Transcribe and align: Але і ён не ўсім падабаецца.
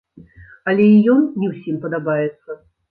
Але 0.73 0.87
і 0.93 0.97
ён 1.15 1.21
не 1.43 1.53
ўсім 1.53 1.81
падабаецца. 1.87 2.63